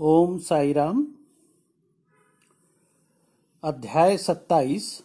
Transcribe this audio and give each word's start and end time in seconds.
ओम 0.00 0.38
साई 0.38 0.72
राम 0.72 1.06
अध्याय 3.64 4.16
सत्ताईस। 4.16 5.02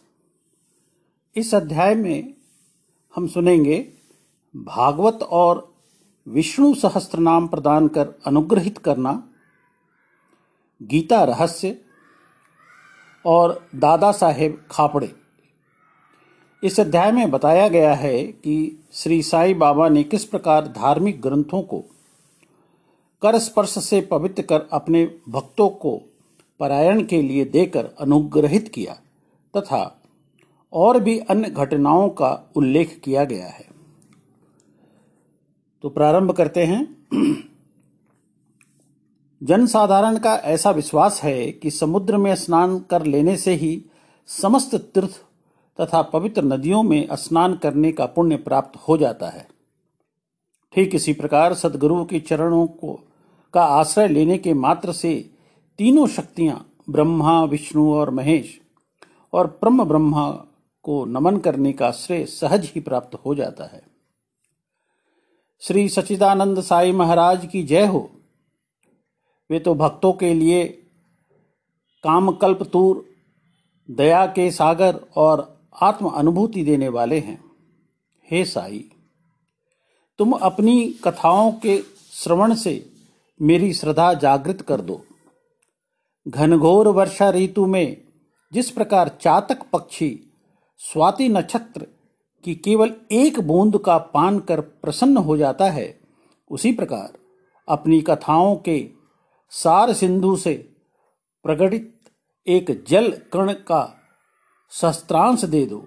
इस 1.36 1.54
अध्याय 1.54 1.94
में 1.94 2.34
हम 3.16 3.26
सुनेंगे, 3.26 3.92
भागवत 4.56 5.18
और 5.22 5.74
विष्णु 6.28 6.74
सहस्त्र 6.74 7.18
नाम 7.18 7.48
प्रदान 7.48 7.88
कर 7.88 8.08
अनुग्रहित 8.26 8.78
करना, 8.78 9.28
गीता 10.82 11.24
रहस्य 11.24 11.78
और 13.24 13.68
दादा 13.74 14.12
साहेब 14.12 14.62
खापड़े। 14.70 15.14
इस 16.62 16.80
अध्याय 16.80 17.12
में 17.12 17.30
बताया 17.30 17.68
गया 17.68 17.94
है 17.94 18.22
कि 18.24 18.84
श्री 18.92 19.22
साई 19.22 19.54
बाबा 19.54 19.88
ने 19.88 20.04
किस 20.04 20.24
प्रकार 20.24 20.68
धार्मिक 20.68 21.20
ग्रंथों 21.20 21.62
को 21.62 21.84
कर 23.24 23.38
स्पर्श 23.38 23.78
से 23.84 24.00
पवित्र 24.00 24.42
कर 24.42 24.60
अपने 24.72 25.20
भक्तों 25.28 25.68
को 25.68 26.00
परायण 26.60 27.04
के 27.04 27.22
लिए 27.22 27.44
देकर 27.44 27.90
अनुग्रहित 28.00 28.68
किया, 28.68 28.94
तथा 29.56 30.02
और 30.72 31.00
भी 31.00 31.18
अन्य 31.18 31.50
घटनाओं 31.50 32.08
का 32.08 32.50
उल्लेख 32.56 33.00
किया 33.04 33.24
गया 33.24 33.46
है। 33.46 33.66
तो 35.82 35.88
प्रारंभ 35.88 36.32
करते 36.32 36.64
हैं। 36.64 37.06
जनसाधारण 39.42 40.18
का 40.18 40.34
ऐसा 40.34 40.70
विश्वास 40.70 41.22
है 41.22 41.52
कि 41.52 41.70
समुद्र 41.70 42.16
में 42.16 42.34
स्नान 42.34 42.78
कर 42.78 43.02
लेने 43.06 43.36
से 43.36 43.54
ही 43.54 43.84
समस्त 44.26 44.74
तीर्थ 44.74 45.24
तथा 45.80 46.02
पवित्र 46.02 46.42
नदियों 46.42 46.82
में 46.82 47.08
स्नान 47.12 47.54
करने 47.54 47.92
का 47.92 48.06
पुण्य 48.06 48.36
प्राप्त 48.36 48.76
हो 48.76 48.96
जाता 48.96 49.28
है। 49.28 49.48
ठीक 50.72 50.94
इसी 50.94 51.12
प्रकार 51.12 51.54
सदगुरु 51.54 52.04
के 52.04 52.20
चरणों 52.20 52.66
को 52.66 53.00
का 53.54 53.64
आश्रय 53.64 54.08
लेने 54.08 54.38
के 54.38 54.54
मात्र 54.54 54.92
से 54.92 55.30
तीनों 55.78 56.06
शक्तियाँ, 56.06 56.66
ब्रह्मा, 56.90 57.44
विष्णु 57.44 57.92
और 57.94 58.10
महेश 58.10 58.60
और 59.32 59.46
ब्रह्म 59.46 59.84
ब्रह्मा 59.84 60.30
को 60.84 61.04
नमन 61.04 61.36
करने 61.36 61.72
का 61.72 61.90
श्रेय 61.90 62.24
सहज 62.24 62.70
ही 62.74 62.80
प्राप्त 62.80 63.14
हो 63.14 63.34
जाता 63.34 63.64
है। 63.64 63.82
श्री 65.62 65.88
सचिदानंद 65.88 66.60
साई 66.60 66.92
महाराज 66.92 67.46
की 67.46 67.62
जय 67.62 67.86
हो। 67.86 68.10
वे 69.50 69.58
तो 69.58 69.74
भक्तों 69.74 70.12
के 70.12 70.34
लिए 70.34 70.64
कामकल्प 72.04 72.62
तूर 72.62 73.04
दया 73.90 74.26
के 74.26 74.50
सागर 74.50 75.00
और 75.16 75.68
आत्म 75.82 76.08
अनुभूति 76.08 76.64
देने 76.64 76.88
वाले 76.88 77.18
हैं। 77.18 77.44
हे 78.30 78.44
साई, 78.44 78.84
तुम 80.18 80.32
अपनी 80.32 80.88
कथाओं 81.04 81.52
के 81.52 81.78
श्रवण 82.12 82.54
से 82.54 82.93
मेरी 83.40 83.72
श्रद्धा 83.72 84.14
जागृत 84.14 84.60
कर 84.62 84.80
दो। 84.80 85.00
घनघोर 86.28 86.88
वर्षा 86.88 87.30
ऋतु 87.30 87.66
में 87.66 87.96
जिस 88.52 88.70
प्रकार 88.70 89.08
चातक 89.20 89.62
पक्षी, 89.72 90.30
स्वाति 90.78 91.28
नक्षत्र 91.28 91.86
की 92.44 92.54
केवल 92.54 92.92
एक 93.12 93.40
बूंद 93.40 93.78
का 93.78 93.98
पान 93.98 94.38
कर 94.38 94.60
प्रसन्न 94.60 95.16
हो 95.16 95.36
जाता 95.36 95.70
है, 95.70 96.00
उसी 96.50 96.72
प्रकार 96.72 97.12
अपनी 97.68 98.00
कथाओं 98.00 98.56
के 98.56 98.90
सार 99.50 99.92
सिंधु 99.92 100.36
से 100.36 100.54
प्रकटित 101.44 101.98
एक 102.46 102.84
जल 102.88 103.10
कण 103.32 103.52
का 103.52 103.82
शस्त्रांश 104.72 105.44
दे 105.44 105.66
दो, 105.66 105.86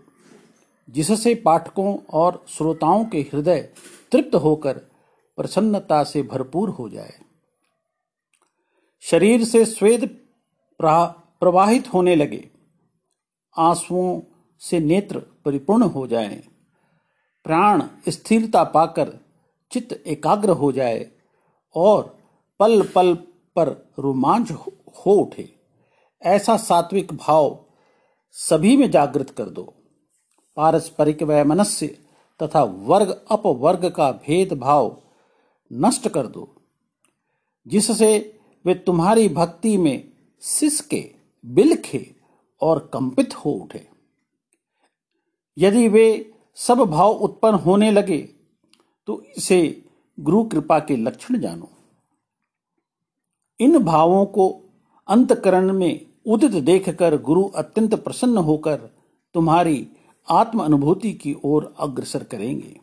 जिससे 0.90 1.36
पाठकों 1.36 1.98
और 2.14 2.46
श्रोताओं 2.48 3.06
के 3.06 3.20
हृदय 3.20 3.62
तृप्त 4.12 4.36
होकर 4.36 4.74
प्रसन्नता 5.38 6.04
से 6.04 6.24
भरपूर 6.24 6.70
हो 6.70 6.90
जाए। 6.90 7.27
शरीर 9.02 9.44
से 9.44 9.66
स्वेद 9.66 10.10
प्रवाहित 10.82 11.94
होने 11.94 12.16
लगे। 12.16 12.50
आंसुओं 13.58 14.22
से 14.60 14.80
नेत्र 14.80 15.20
परिपूर्ण 15.46 15.84
हो 15.84 16.08
जाएँ, 16.08 16.42
प्राण 17.46 17.84
स्थिरता 18.10 18.64
पाकर 18.64 19.18
चित्त 19.72 20.04
एकाग्र 20.08 20.50
हो 20.50 20.72
जाए 20.72 21.12
और 21.76 22.18
पल 22.60 22.82
पल 22.88 23.16
पर 23.56 23.94
रोमांच 24.00 24.52
हो 24.52 25.12
उठे। 25.12 25.56
ऐसा 26.22 26.58
सात्विक 26.58 27.14
भाव 27.14 27.66
सभी 28.32 28.78
में 28.78 28.92
जागृत 28.92 29.30
कर 29.30 29.44
दो। 29.44 29.74
पारस्परिक 30.58 31.24
वैमनस्य 31.24 31.88
तथा 32.44 32.64
वर्ग 32.64 33.26
अपवर्ग 33.32 33.90
का 33.90 34.12
भेदभाव 34.12 35.02
नष्ट 35.74 36.08
कर 36.08 36.28
दो। 36.28 36.56
जिससे 37.68 38.37
वे 38.68 38.74
तुम्हारी 38.76 39.28
भक्ति 39.30 39.78
में 39.78 40.08
सिसके, 40.44 41.04
बिलखे 41.44 42.06
और 42.62 42.80
कंपित 42.94 43.36
हो 43.36 43.52
उठे। 43.52 43.86
यदि 45.58 45.88
वे 45.88 46.34
सब 46.58 46.80
भाव 46.82 47.12
उत्पन्न 47.12 47.56
होने 47.56 47.92
लगे 47.92 48.18
तो 49.08 49.22
इसे 49.38 49.60
गुरु 50.18 50.44
कृपा 50.44 50.80
के 50.80 50.96
लक्षण 50.96 51.38
जानो। 51.40 51.70
इन 53.60 53.78
भावों 53.80 54.26
को 54.26 54.50
अंतकरण 55.08 55.72
में 55.74 56.06
उदित 56.26 56.52
देखकर 56.64 57.18
गुरु 57.22 57.44
अत्यंत 57.56 57.96
प्रसन्न 57.96 58.38
होकर 58.40 58.78
तुम्हारी 59.36 59.88
आत्म 60.28 60.60
अनुभूति 60.60 61.14
की 61.14 61.36
ओर 61.46 61.74
अग्रसर 61.80 62.24
करेंगे। 62.24 62.80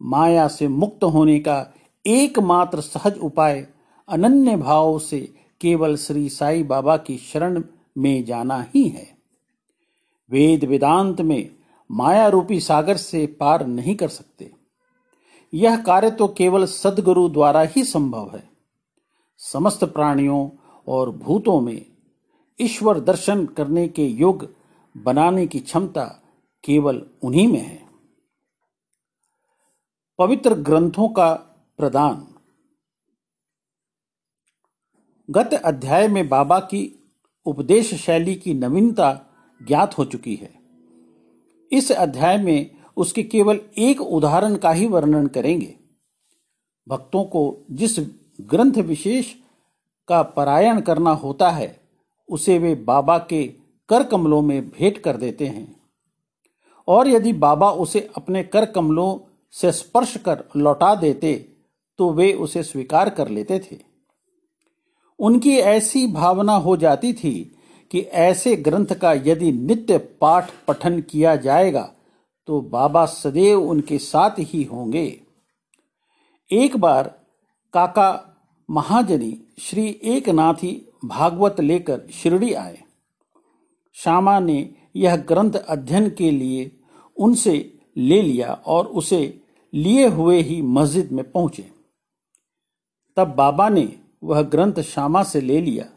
माया 0.00 0.46
से 0.48 0.68
मुक्त 0.68 1.04
होने 1.04 1.38
का 1.40 1.58
एकमात्र 2.04 2.80
सहज 2.80 3.18
उपाय 3.18 3.66
अनन्य 4.08 4.56
भाव 4.56 4.98
से 4.98 5.34
केवल 5.60 5.96
श्री 5.96 6.28
साई 6.28 6.62
बाबा 6.62 6.96
की 6.96 7.18
शरण 7.18 7.62
में 7.98 8.24
जाना 8.24 8.66
ही 8.74 8.88
है। 8.88 9.18
वेद 10.30 10.64
वेदांत 10.64 11.20
में 11.20 11.50
माया 11.90 12.28
रूपी 12.28 12.60
सागर 12.60 12.96
से 12.96 13.26
पार 13.26 13.66
नहीं 13.66 13.96
कर 13.96 14.08
सकते। 14.08 14.52
यह 15.54 15.76
कार्य 15.82 16.10
तो 16.10 16.28
केवल 16.28 16.64
सदगुरु 16.64 17.28
द्वारा 17.28 17.62
ही 17.62 17.84
संभव 17.84 18.30
है। 18.34 18.50
समस्त 19.38 19.84
प्राणियों 19.84 20.50
और 20.88 21.10
भूतों 21.10 21.60
में 21.60 21.86
ईश्वर 22.60 23.00
दर्शन 23.00 23.46
करने 23.46 23.88
के 23.88 24.06
योग 24.06 24.54
बनाने 24.96 25.46
की 25.46 25.60
क्षमता 25.60 26.04
केवल 26.64 27.06
उन्हीं 27.22 27.48
में 27.48 27.60
है। 27.60 27.82
पवित्र 30.18 30.54
ग्रंथों 30.54 31.08
का 31.08 31.32
प्रदान 31.78 32.26
गत 35.30 35.54
अध्याय 35.54 36.08
में 36.08 36.28
बाबा 36.28 36.60
की 36.60 37.10
उपदेश 37.46 37.94
शैली 37.94 38.34
की 38.34 38.54
नवीनता 38.54 39.20
ज्ञात 39.66 39.98
हो 39.98 40.04
चुकी 40.04 40.34
है। 40.34 40.54
इस 41.72 41.92
अध्याय 41.92 42.38
में 42.38 42.70
उसके 42.96 43.22
केवल 43.22 43.60
एक 43.78 44.00
उदाहरण 44.00 44.56
का 44.56 44.72
ही 44.72 44.86
वर्णन 44.86 45.26
करेंगे। 45.26 45.74
भक्तों 46.88 47.24
को 47.24 47.56
जिस 47.70 47.98
ग्रंथ 48.40 48.72
विशेष 48.72 49.34
का 50.08 50.22
परायण 50.22 50.80
करना 50.80 51.10
होता 51.10 51.50
है, 51.50 51.80
उसे 52.28 52.58
वे 52.58 52.74
बाबा 52.74 53.18
के 53.18 53.46
कर 53.88 54.02
कमलों 54.02 54.42
में 54.42 54.68
भेंट 54.68 54.98
कर 54.98 55.16
देते 55.16 55.46
हैं। 55.46 55.76
और 56.88 57.08
यदि 57.08 57.32
बाबा 57.32 57.70
उसे 57.70 58.10
अपने 58.16 58.42
कर 58.42 58.64
कमलों 58.64 59.18
से 59.52 59.72
स्पर्श 59.72 60.16
कर 60.16 60.44
लौटा 60.56 60.94
देते 60.94 61.48
तो 61.98 62.10
वे 62.10 62.32
उसे 62.32 62.62
स्वीकार 62.62 63.10
कर 63.10 63.28
लेते 63.28 63.58
थे। 63.58 63.85
उनकी 65.18 65.56
ऐसी 65.56 66.06
भावना 66.06 66.54
हो 66.54 66.76
जाती 66.76 67.12
थी 67.12 67.34
कि 67.90 68.00
ऐसे 68.00 68.54
ग्रंथ 68.56 68.94
का 68.94 69.12
यदि 69.12 69.52
नित्य 69.52 69.98
पाठ 69.98 70.50
पठन 70.68 71.00
किया 71.00 71.36
जाएगा 71.36 71.82
तो 72.48 72.60
बाबा 72.60 73.04
सदैव 73.06 73.62
उनके 73.70 73.98
साथ 73.98 74.38
ही 74.38 74.62
होंगे। 74.62 75.06
एक 76.50 76.76
बार 76.76 77.08
काका 77.74 78.10
महाजनी 78.68 79.36
श्री 79.58 79.86
एकनाथी 80.04 80.70
भागवत 81.04 81.60
लेकर 81.60 82.06
शिरडी 82.12 82.52
आए। 82.52 82.78
श्यामा 83.96 84.38
ने 84.40 84.58
यह 84.96 85.16
ग्रंथ 85.16 85.52
अध्ययन 85.68 86.08
के 86.10 86.30
लिए 86.30 86.70
उनसे 87.16 87.54
ले 87.96 88.20
लिया 88.22 88.52
और 88.66 88.86
उसे 88.86 89.40
लिए 89.72 90.06
हुए 90.08 90.40
ही 90.42 90.60
मस्जिद 90.62 91.12
में 91.12 91.30
पहुँचे। 91.32 91.70
तब 93.16 93.34
बाबा 93.34 93.68
ने 93.68 93.88
वह 94.22 94.42
ग्रंथ 94.42 94.80
श्यामा 94.82 95.22
से 95.22 95.40
ले 95.40 95.60
लिया 95.60 95.88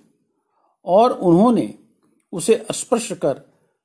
और 0.86 1.12
उन्होंने 1.12 1.74
उसे 2.33 2.66
स्पर्श 2.71 3.12
कर 3.12 3.42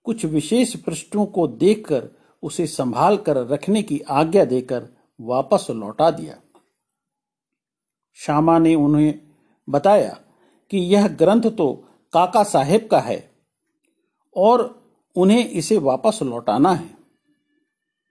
कुछ 0.06 0.24
विशेष 0.24 0.74
पृष्ठों 0.76 1.26
को 1.26 1.46
देखकर 1.48 2.08
उसे 2.42 2.66
संभाल 2.66 3.16
कर 3.16 3.36
रखने 3.46 3.82
की 3.82 4.00
आज्ञा 4.00 4.44
देकर 4.44 4.88
वापस 5.20 5.66
लौटा 5.70 6.10
दिया। 6.10 6.38
श्यामा 8.18 8.58
ने 8.58 8.74
उन्हें 8.74 9.20
बताया 9.68 10.18
कि 10.70 10.78
यह 10.78 11.08
ग्रंथ 11.08 11.42
तो 11.42 11.72
काका 12.12 12.42
साहेब 12.42 12.88
का 12.90 13.00
है 13.00 13.18
और 14.36 14.62
उन्हें 15.16 15.48
इसे 15.48 15.78
वापस 15.78 16.18
लौटाना 16.22 16.72
है। 16.72 16.90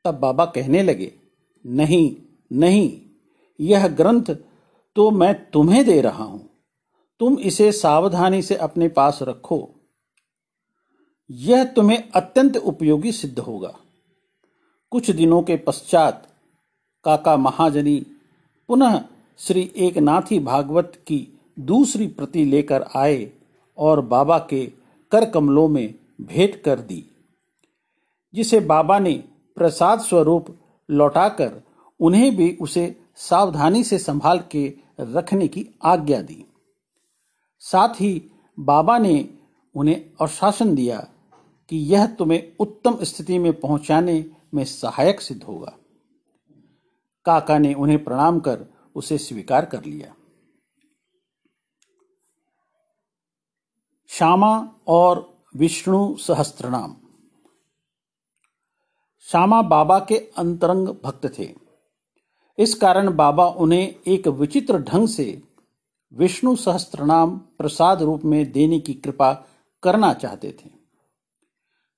तब 0.05 0.19
बाबा 0.19 0.45
कहने 0.45 0.83
लगे, 0.83 1.11
नहीं 1.65 2.15
नहीं, 2.51 2.99
यह 3.59 3.87
ग्रंथ 3.87 4.35
तो 4.95 5.09
मैं 5.11 5.33
तुम्हें 5.49 5.83
दे 5.85 5.99
रहा 6.01 6.23
हूँ। 6.23 6.49
तुम 7.19 7.37
इसे 7.39 7.71
सावधानी 7.71 8.41
से 8.41 8.55
अपने 8.55 8.87
पास 8.87 9.19
रखो। 9.21 9.69
यह 11.29 11.63
तुम्हें 11.65 12.11
अत्यंत 12.11 12.57
उपयोगी 12.57 13.11
सिद्ध 13.11 13.39
होगा। 13.39 13.73
कुछ 14.91 15.09
दिनों 15.11 15.41
के 15.41 15.55
पश्चात 15.57 16.27
काका 17.05 17.35
महाजनी 17.37 17.99
पुनः 18.69 18.99
श्री 19.39 19.71
एकनाथी 19.77 20.39
भागवत 20.39 20.91
की 21.07 21.27
दूसरी 21.59 22.07
प्रति 22.07 22.43
लेकर 22.45 22.85
आए 22.95 23.31
और 23.77 24.01
बाबा 24.01 24.37
के 24.39 24.65
कर 25.11 25.29
कमलों 25.29 25.67
में 25.67 25.93
भेंट 26.21 26.61
कर 26.61 26.79
दी, 26.79 27.03
जिसे 28.33 28.59
बाबा 28.59 28.99
ने 28.99 29.13
प्रसाद 29.57 29.99
स्वरूप 29.99 30.45
लौटाकर 30.89 31.61
उन्हें 31.99 32.35
भी 32.35 32.57
उसे 32.61 32.95
सावधानी 33.15 33.83
से 33.83 33.97
संभाल 33.99 34.39
के 34.51 34.67
रखने 34.99 35.47
की 35.47 35.69
आज्ञा 35.83 36.21
दी। 36.21 36.45
साथ 37.59 38.01
ही 38.01 38.31
बाबा 38.59 38.97
ने 38.97 39.39
उन्हें 39.75 40.11
आश्वासन 40.21 40.75
दिया 40.75 40.99
कि 41.69 41.77
यह 41.77 42.07
तुम्हें 42.07 42.55
उत्तम 42.59 43.03
स्थिति 43.03 43.39
में 43.39 43.59
पहुँचाने 43.59 44.31
में 44.53 44.65
सहायक 44.65 45.21
सिद्ध 45.21 45.43
होगा। 45.43 45.77
काका 47.25 47.57
ने 47.57 47.73
उन्हें 47.73 48.03
प्रणाम 48.03 48.39
कर 48.39 48.65
उसे 48.95 49.17
स्वीकार 49.17 49.65
कर 49.65 49.85
लिया। 49.85 50.15
श्यामा 54.07 54.75
और 54.87 55.43
विष्णु 55.55 56.17
सहस्त्रनाम। 56.17 56.95
श्यामा 59.21 59.61
बाबा 59.61 59.99
के 59.99 60.31
अंतरंग 60.37 60.87
भक्त 61.03 61.39
थे। 61.39 61.62
इस 62.57 62.73
कारण 62.75 63.15
बाबा 63.15 63.47
उन्हें 63.47 63.95
एक 64.07 64.27
विचित्र 64.27 64.77
ढंग 64.77 65.07
से 65.07 65.41
विष्णु 66.13 66.55
सहस्त्रनाम 66.55 67.37
प्रसाद 67.37 68.01
रूप 68.01 68.25
में 68.25 68.51
देने 68.51 68.79
की 68.79 68.93
कृपा 68.93 69.33
करना 69.83 70.13
चाहते 70.13 70.51
थे। 70.51 70.69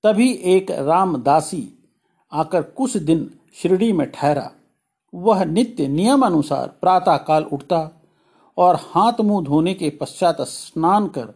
तभी 0.03 0.31
एक 0.33 0.71
रामदासी 0.71 1.67
आकर 2.31 2.61
कुछ 2.61 2.97
दिन 2.97 3.29
शिरडी 3.55 3.91
में 3.93 4.11
ठहरा। 4.11 4.51
वह 5.13 5.43
नित्य 5.45 5.87
नियम 5.87 6.25
अनुसार 6.25 6.67
प्रातः 6.81 7.17
काल 7.17 7.43
उठता 7.43 7.89
और 8.57 8.75
हाथ 8.81 9.21
मुँह 9.21 9.43
धोने 9.43 9.73
के 9.73 9.89
पश्चात 9.89 10.41
स्नान 10.41 11.07
कर 11.07 11.33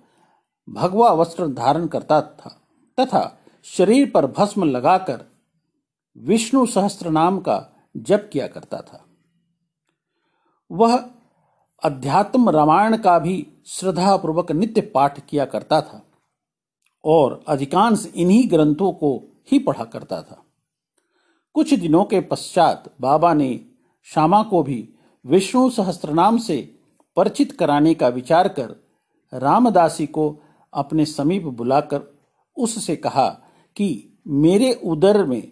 भगवा 0.69 1.12
वस्त्र 1.12 1.48
धारण 1.48 1.88
करता 1.88 2.22
था 2.22 2.56
तथा 3.00 3.39
शरीर 3.63 4.12
पर 4.12 4.27
भस्म 4.27 4.63
लगाकर 4.63 5.25
विष्णु 6.18 6.65
सहस्त्र 6.65 7.10
नाम 7.10 7.39
का 7.39 7.65
जप 7.98 8.30
किया 8.33 8.48
करता 8.48 8.81
था। 8.81 9.06
वह 10.71 11.06
अध्यात्म 11.83 12.50
रामायण 12.50 12.98
का 12.98 13.19
भी 13.19 13.48
श्रद्धापूर्वक 13.68 14.51
नित्य 14.51 14.81
पाठ 14.81 15.25
किया 15.30 15.45
करता 15.45 15.81
था 15.81 16.06
और 17.06 17.44
अधिकांश 17.48 18.12
इन्हीं 18.16 18.50
ग्रंथों 18.51 18.92
को 18.92 19.24
ही 19.51 19.60
पढ़ा 19.60 19.83
करता 19.83 20.21
था। 20.21 20.45
कुछ 21.54 21.74
दिनों 21.74 22.04
के 22.04 22.21
पश्चात 22.21 22.94
बाबा 23.01 23.33
ने 23.33 23.66
श्यामा 24.04 24.44
को 24.44 24.63
भी 24.63 24.89
विष्णु 25.25 25.69
सहस्त्रनाम 25.69 26.38
से 26.38 26.80
परिचित 27.15 27.51
कराने 27.51 27.94
का 27.94 28.07
विचार 28.07 28.48
कर 28.48 28.75
रामदासी 29.33 30.07
को 30.07 30.39
अपने 30.74 31.06
समीप 31.06 31.44
बुलाकर 31.44 32.01
उससे 32.57 32.95
कहा 32.95 33.30
कि 33.75 34.18
मेरे 34.27 34.74
उदर 34.74 35.25
में 35.25 35.51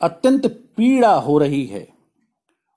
अत्यंत 0.00 0.46
पीड़ा 0.76 1.14
हो 1.14 1.38
रही 1.38 1.64
है 1.64 1.88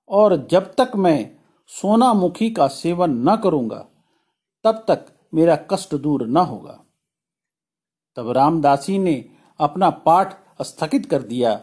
और 0.09 0.47
जब 0.51 0.73
तक 0.73 0.91
मैं 0.95 1.40
सोना 1.71 2.13
मुखी 2.13 2.49
का 2.51 2.67
सेवन 2.69 3.11
न 3.29 3.35
करूँगा, 3.35 3.85
तब 4.65 4.83
तक 4.87 5.05
मेरा 5.33 5.55
कष्ट 5.71 5.95
दूर 5.95 6.25
न 6.27 6.37
होगा। 6.37 6.79
तब 8.17 8.29
रामदासी 8.31 8.97
ने 8.99 9.13
अपना 9.59 9.89
पाठ 10.05 10.35
स्थगित 10.61 11.05
कर 11.05 11.21
दिया 11.23 11.59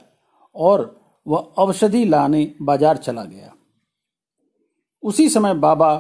और 0.55 0.95
वह 1.27 1.53
औषधि 1.59 2.05
लाने 2.05 2.43
बाज़ार 2.63 2.97
चला 2.97 3.25
गया। 3.25 3.53
उसी 5.03 5.29
समय 5.29 5.55
बाबा 5.57 5.93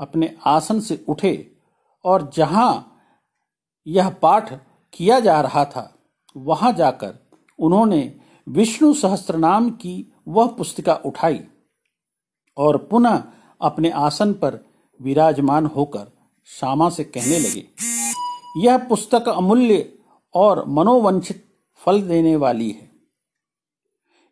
अपने 0.00 0.34
आसन 0.46 0.80
से 0.80 1.04
उठे 1.08 1.34
और 2.04 2.30
जहाँ 2.34 2.88
यह 3.86 4.08
पाठ 4.12 4.52
किया 4.92 5.18
जा 5.20 5.40
रहा 5.40 5.64
था, 5.64 5.92
वहाँ 6.36 6.72
जाकर 6.72 7.14
उन्होंने 7.58 8.00
विष्णु 8.46 8.92
सहस्त्रनाम 8.94 9.70
की 9.72 9.94
वह 10.28 10.46
पुस्तिका 10.48 10.94
उठाई 10.96 11.40
और 12.56 12.76
पुनः 12.84 13.22
अपने 13.62 13.90
आसन 13.90 14.32
पर 14.34 14.58
विराजमान 15.00 15.66
होकर 15.66 16.10
श्यामा 16.48 16.88
से 16.90 17.04
कहने 17.06 17.38
लगे, 17.38 17.64
यह 18.58 18.78
पुस्तक 18.86 19.28
अमूल्य 19.28 19.92
और 20.34 20.64
मनोवंचित 20.68 21.44
फल 21.82 22.02
देने 22.02 22.34
वाली 22.36 22.70
है। 22.70 22.90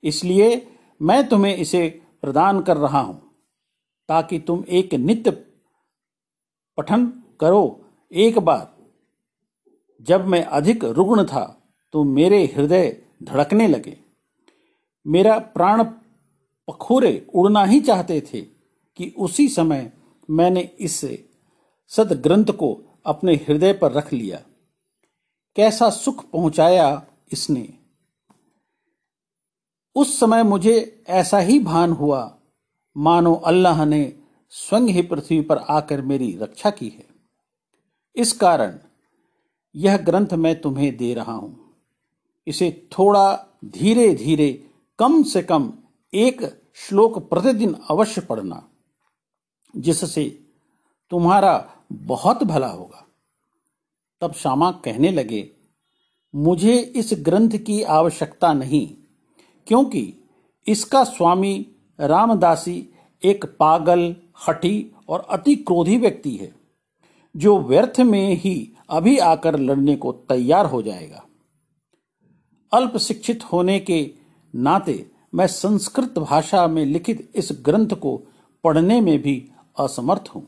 इसलिए 0.04 0.66
मैं 1.00 1.26
तुम्हें 1.28 1.56
इसे 1.56 1.88
प्रदान 2.22 2.60
कर 2.62 2.76
रहा 2.76 3.00
हूँ, 3.00 3.20
ताकि 4.08 4.38
तुम 4.38 4.64
एक 4.70 4.94
नित्य 4.96 5.30
पठन 6.78 7.06
करो। 7.40 7.80
एक 8.12 8.38
बार 8.40 8.68
जब 10.00 10.26
मैं 10.26 10.42
अधिक 10.44 10.84
रुग्ण 10.86 11.24
था 11.24 11.44
तो 11.94 12.02
मेरे 12.06 12.44
हृदय 12.54 12.96
धड़कने 13.22 13.66
लगे। 13.68 13.96
मेरा 15.06 15.38
प्राण 15.38 15.82
पखोरे 16.68 17.26
उड़ना 17.34 17.64
ही 17.64 17.80
चाहते 17.80 18.20
थे। 18.22 18.40
कि 18.96 19.14
उसी 19.18 19.48
समय 19.48 19.92
मैंने 20.30 20.60
इस 20.60 21.00
सदग्रंथ 21.88 22.44
को 22.44 22.98
अपने 23.06 23.34
हृदय 23.34 23.72
पर 23.72 23.92
रख 23.92 24.12
लिया। 24.12 24.42
कैसा 25.56 25.90
सुख 25.90 26.30
पहुँचाया 26.30 27.06
इसने। 27.32 27.74
उस 29.96 30.20
समय 30.20 30.42
मुझे 30.42 31.04
ऐसा 31.08 31.38
ही 31.38 31.58
भान 31.58 31.92
हुआ, 31.92 32.38
मानो 32.96 33.34
अल्लाह 33.34 33.84
ने 33.84 34.18
स्वयं 34.50 34.82
ही 34.82 35.02
पृथ्वी 35.02 35.40
पर 35.40 35.58
आकर 35.58 36.02
मेरी 36.02 36.36
रक्षा 36.36 36.70
की 36.70 36.88
है। 36.88 37.06
इस 38.16 38.32
कारण 38.32 38.78
यह 39.74 39.96
ग्रंथ 39.96 40.34
मैं 40.34 40.60
तुम्हें 40.60 40.96
दे 40.96 41.14
रहा 41.14 41.32
हूँ। 41.32 41.76
इसे 42.46 42.88
थोड़ा 42.98 43.46
धीरे 43.64 44.14
धीरे 44.14 44.70
कम 44.98 45.22
से 45.22 45.42
कम 45.42 45.72
एक 46.14 46.62
श्लोक 46.74 47.30
प्रतिदिन 47.30 47.76
अवश्य 47.90 48.20
पढ़ना। 48.20 48.69
जिससे 49.74 50.24
तुम्हारा 51.10 51.68
बहुत 51.92 52.42
भला 52.44 52.66
होगा। 52.66 53.06
तब 54.22 54.32
श्यामा 54.32 54.70
कहने 54.84 55.10
लगे, 55.10 55.50
मुझे 56.34 56.76
इस 56.76 57.10
ग्रंथ 57.18 57.56
की 57.58 57.82
आवश्यकता 57.82 58.52
नहीं, 58.52 58.86
क्योंकि 59.66 60.12
इसका 60.66 61.04
स्वामी 61.04 61.66
रामदासी 61.98 62.88
एक 63.22 63.44
पागल, 63.58 64.14
हठी 64.48 64.90
और 65.08 65.26
अति 65.30 65.54
क्रोधी 65.56 65.96
व्यक्ति 65.96 66.34
है, 66.36 66.52
जो 67.34 67.58
व्यर्थ 67.58 68.00
में 68.00 68.34
ही 68.34 68.72
अभी 68.90 69.18
आकर 69.18 69.58
लड़ने 69.58 69.96
को 69.96 70.12
तैयार 70.12 70.66
हो 70.66 70.82
जाएगा। 70.82 71.24
अल्प 72.72 72.96
शिक्षित 72.96 73.44
होने 73.44 73.78
के 73.80 74.10
नाते 74.54 75.04
मैं 75.34 75.46
संस्कृत 75.46 76.18
भाषा 76.18 76.66
में 76.66 76.84
लिखित 76.84 77.30
इस 77.34 77.48
ग्रंथ 77.62 77.88
को 77.88 78.16
पढ़ने 78.64 79.00
में 79.00 79.18
भी 79.22 79.50
असमर्थ 79.78 80.28
हूँ। 80.34 80.46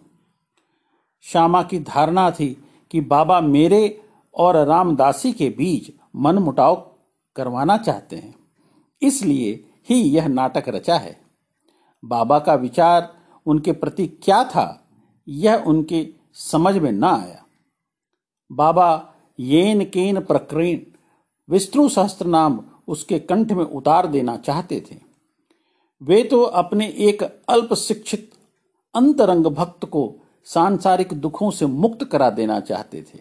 श्यामा 1.25 1.63
की 1.63 1.79
धारणा 1.79 2.31
थी 2.31 2.49
कि 2.91 3.01
बाबा 3.01 3.41
मेरे 3.41 4.01
और 4.35 4.57
रामदासी 4.67 5.33
के 5.33 5.49
बीच 5.49 5.93
मन 6.17 6.39
मुटाव 6.39 6.75
करवाना 7.37 7.77
चाहते 7.77 8.17
हैं। 8.17 8.35
इसलिए 9.03 9.53
ही 9.91 10.01
यह 10.01 10.27
नाटक 10.29 10.69
रचा 10.69 10.97
है। 10.97 11.21
बाबा 12.05 12.39
का 12.39 12.55
विचार 12.55 13.13
उनके 13.47 13.73
प्रति 13.73 14.07
क्या 14.07 14.43
था, 14.45 14.89
यह 15.29 15.65
उनके 15.67 16.07
समझ 16.35 16.77
में 16.77 16.91
न 16.93 17.05
आया। 17.05 17.45
बाबा 18.51 19.15
येन 19.39 19.85
केन 19.85 20.21
प्रकृण 20.21 20.79
विष्णु 21.49 21.89
सहस्त्र 21.89 22.27
नाम 22.27 22.61
उसके 22.89 23.19
कंठ 23.19 23.53
में 23.53 23.65
उतार 23.65 24.07
देना 24.07 24.37
चाहते 24.37 24.81
थे। 24.91 24.97
वे 26.03 26.23
तो 26.25 26.43
अपने 26.43 26.89
एक 27.01 27.23
अल्प 27.49 27.75
शिक्षित 27.75 28.32
अंतरंग 28.95 29.47
भक्त 29.47 29.85
को 29.85 30.03
सांसारिक 30.47 31.13
दुखों 31.13 31.51
से 31.51 31.67
मुक्त 31.67 32.05
करा 32.05 32.31
देना 32.31 32.59
चाहते 32.61 33.03
थे। 33.05 33.21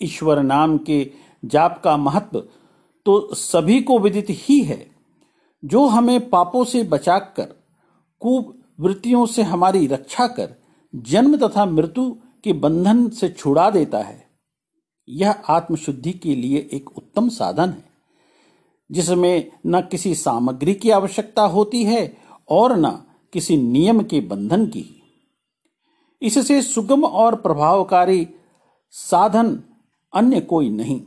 ईश्वर 0.00 0.42
नाम 0.42 0.76
के 0.78 1.10
जाप 1.44 1.80
का 1.84 1.96
महत्व 1.96 2.40
तो 3.06 3.34
सभी 3.34 3.80
को 3.82 3.98
विदित 3.98 4.26
ही 4.30 4.60
है। 4.60 4.86
जो 5.62 5.86
हमें 5.86 6.28
पापों 6.30 6.64
से 6.64 6.82
बचाकर, 6.82 7.54
कुवृत्तियों 8.22 9.24
से 9.26 9.42
हमारी 9.42 9.86
रक्षा 9.86 10.26
कर, 10.26 10.54
जन्म 10.94 11.36
तथा 11.38 11.64
मृत्यु 11.66 12.10
के 12.44 12.52
बंधन 12.52 13.08
से 13.08 13.28
छुड़ा 13.28 13.70
देता 13.70 13.98
है, 13.98 14.26
यह 15.08 15.30
आत्मशुद्धि 15.48 16.12
के 16.12 16.34
लिए 16.34 16.68
एक 16.72 16.96
उत्तम 16.98 17.28
साधन 17.28 17.70
है, 17.70 17.84
जिसमें 18.90 19.50
न 19.66 19.80
किसी 19.80 20.14
सामग्री 20.14 20.74
की 20.74 20.90
आवश्यकता 20.90 21.42
होती 21.44 21.84
है 21.84 22.16
और 22.48 22.76
न 22.76 22.96
किसी 23.32 23.56
नियम 23.56 24.02
के 24.02 24.20
बंधन 24.20 24.66
की। 24.66 24.84
इससे 26.22 26.60
सुगम 26.62 27.04
और 27.04 27.34
प्रभावकारी 27.34 28.26
साधन 28.90 29.62
अन्य 30.12 30.40
कोई 30.40 30.70
नहीं। 30.70 31.00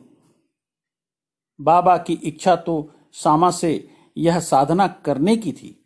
बाबा 1.60 1.98
की 1.98 2.14
इच्छा 2.14 2.56
तो 2.56 2.94
सामा 3.14 3.52
से 3.52 3.90
यह 4.18 4.40
साधना 4.40 4.88
करने 4.88 5.36
की 5.38 5.52
थी, 5.52 5.78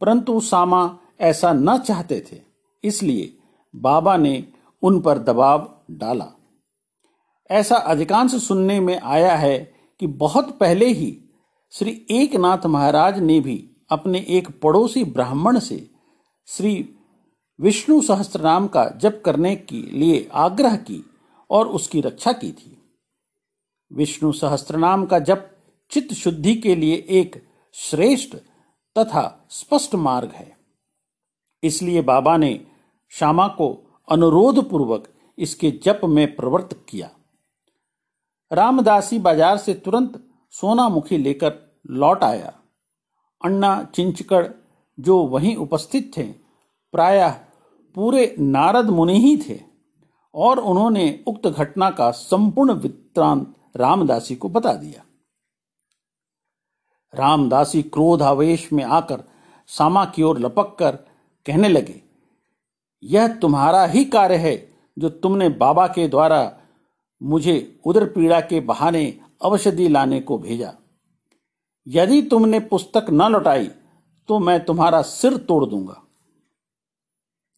परंतु 0.00 0.40
सामा 0.40 0.98
ऐसा 1.20 1.52
न 1.52 1.76
चाहते 1.78 2.20
थे, 2.32 2.40
इसलिए 2.84 3.36
बाबा 3.74 4.16
ने 4.16 4.44
उन 4.82 5.00
पर 5.00 5.18
दबाव 5.18 5.68
डाला। 5.90 6.26
ऐसा 7.50 7.76
अधिकांश 7.76 8.34
सुनने 8.44 8.78
में 8.80 9.00
आया 9.00 9.34
है 9.36 9.58
कि 10.00 10.06
बहुत 10.06 10.56
पहले 10.58 10.86
ही 10.86 11.16
श्री 11.72 12.06
एकनाथ 12.10 12.66
महाराज 12.66 13.18
ने 13.18 13.40
भी 13.40 13.69
अपने 13.90 14.18
एक 14.28 14.48
पड़ोसी 14.60 15.04
ब्राह्मण 15.04 15.58
से 15.58 15.86
श्री 16.48 16.72
विष्णु 17.58 18.00
सहस्त्रनाम 18.02 18.66
का 18.68 18.84
जप 18.96 19.22
करने 19.24 19.54
के 19.56 19.80
लिए 19.92 20.28
आग्रह 20.32 20.76
की 20.76 21.02
और 21.50 21.68
उसकी 21.68 22.00
रक्षा 22.00 22.32
की 22.32 22.50
थी। 22.52 22.76
विष्णु 23.90 24.32
सहस्त्रनाम 24.32 25.04
का 25.06 25.18
जप 25.18 25.50
चित्त 25.92 26.14
शुद्धि 26.14 26.54
के 26.54 26.74
लिए 26.74 27.04
एक 27.10 27.42
श्रेष्ठ 27.74 28.36
तथा 28.96 29.46
स्पष्ट 29.50 29.94
मार्ग 29.94 30.30
है। 30.30 30.56
इसलिए 31.62 32.02
बाबा 32.02 32.36
ने 32.36 32.60
श्यामा 33.12 33.46
को 33.48 33.68
अनुरोध 34.08 34.68
पूर्वक 34.70 35.08
इसके 35.38 35.70
जप 35.84 36.00
में 36.04 36.34
प्रवृत्त 36.36 36.76
किया। 36.88 37.10
रामदासी 38.50 39.18
बाज़ार 39.18 39.56
से 39.56 39.74
तुरंत 39.74 40.22
सोनामुखी 40.54 41.18
लेकर 41.18 41.52
लौट 41.90 42.24
आया। 42.24 42.52
अन्ना 43.42 43.82
चिंचकड़ 43.94 44.46
जो 44.98 45.18
वहीं 45.26 45.54
उपस्थित 45.56 46.10
थे, 46.16 46.22
प्रायः 46.94 47.30
पूरे 47.96 48.34
नारद 48.38 48.90
मुनि 48.90 49.18
ही 49.20 49.36
थे 49.38 49.58
और 50.34 50.58
उन्होंने 50.60 51.22
उक्त 51.26 51.46
घटना 51.48 51.90
का 51.90 52.10
संपूर्ण 52.10 52.72
वृत्तांत 52.72 53.54
रामदासी 53.76 54.36
को 54.36 54.48
बता 54.48 54.72
दिया। 54.72 55.04
रामदासी 57.14 57.82
क्रोध 57.84 58.22
आवेश 58.22 58.72
में 58.72 58.84
आकर 58.84 59.24
सामा 59.68 60.04
की 60.06 60.22
ओर 60.22 60.38
लपक 60.38 60.76
कर 60.78 60.96
कहने 61.46 61.68
लगे, 61.68 62.00
यह 63.02 63.28
तुम्हारा 63.36 63.84
ही 63.86 64.04
कार्य 64.06 64.36
है 64.36 64.56
जो 64.96 65.08
तुमने 65.10 65.48
बाबा 65.50 65.86
के 65.86 66.06
द्वारा 66.08 66.40
मुझे 67.20 67.80
उदर 67.86 68.04
पीड़ा 68.06 68.40
के 68.40 68.60
बहाने 68.62 69.02
औषधि 69.40 69.88
लाने 69.88 70.20
को 70.20 70.38
भेजा। 70.38 70.72
यदि 71.86 72.22
तुमने 72.22 72.60
पुस्तक 72.60 73.06
न 73.10 73.22
लौटाई 73.22 73.66
तो 74.28 74.38
मैं 74.38 74.64
तुम्हारा 74.64 75.02
सिर 75.02 75.36
तोड़ 75.36 75.66
दूँगा। 75.66 76.02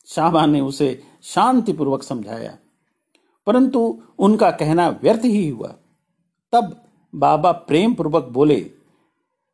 श्यामा 0.06 0.46
ने 0.46 0.60
उसे 0.60 1.02
शांतिपूर्वक 1.22 2.02
समझाया। 2.02 2.58
परंतु 3.46 4.02
उनका 4.18 4.50
कहना 4.50 4.88
व्यर्थ 4.88 5.24
ही 5.24 5.48
हुआ। 5.48 5.68
तब 6.52 6.84
बाबा 7.14 7.52
प्रेम 7.52 7.94
पूर्वक 7.94 8.24
बोले, 8.24 8.70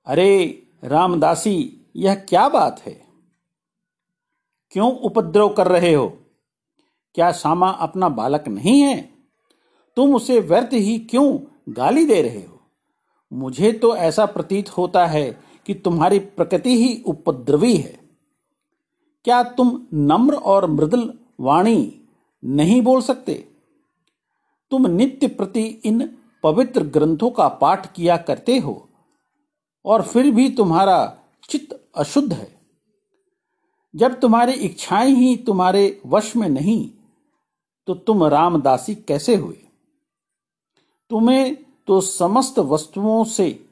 अरे 0.07 0.63
रामदासी, 0.85 1.87
यह 1.97 2.15
क्या 2.15 2.49
बात 2.49 2.81
है? 2.81 3.07
क्यों 4.71 4.99
उपद्रव 4.99 5.49
कर 5.49 5.69
रहे 5.69 5.95
हो? 5.95 6.19
क्या 7.15 7.33
श्यामा 7.33 7.71
अपना 7.71 8.09
बालक 8.09 8.49
नहीं 8.49 8.81
है? 8.81 9.13
तुम 9.97 10.15
उसे 10.15 10.41
व्यर्थ 10.41 10.71
ही 10.73 10.99
क्यों 10.99 11.39
गाली 11.69 12.05
दे 12.05 12.23
रहे 12.23 12.43
हो? 12.43 12.58
मुझे 13.33 13.73
तो 13.73 13.95
ऐसा 13.97 14.27
प्रतीत 14.27 14.69
होता 14.71 15.07
है 15.07 15.31
कि 15.67 15.75
तुम्हारी 15.75 16.19
प्रकृति 16.19 16.77
ही 16.77 17.03
उपद्रवी 17.07 17.77
है। 17.77 17.99
क्या 19.25 19.43
तुम 19.43 19.81
नम्र 19.95 20.35
और 20.35 20.67
मृदुल 20.67 21.13
वाणी 21.41 22.01
नहीं 22.43 22.81
बोल 22.83 23.01
सकते? 23.03 23.35
तुम 24.73 24.87
नित्य 24.87 25.27
प्रति 25.29 25.65
इन 25.85 26.09
पवित्र 26.45 26.83
ग्रंथों 26.85 27.31
का 27.31 27.49
पाठ 27.55 27.93
किया 27.93 28.17
करते 28.19 28.59
हो, 28.59 28.89
और 29.85 30.03
फिर 30.03 30.31
भी 30.31 30.49
तुम्हारा 30.51 31.17
चित्त 31.49 31.79
अशुद्ध 31.97 32.33
है। 32.33 32.51
जब 33.95 34.19
तुम्हारी 34.21 34.53
इच्छाएँ 34.53 35.11
ही 35.11 35.37
तुम्हारे 35.37 36.01
वश 36.07 36.35
में 36.37 36.49
नहीं 36.49 36.91
तो 37.89 37.95
तुम 37.97 38.25
रामदासी 38.25 38.95
कैसे 38.99 39.35
हुए? 39.35 39.57
तुम्हें 41.11 41.57
तो 41.89 42.01
समस्त 42.01 42.59
वस्तुओं 42.59 43.25
से 43.25 43.65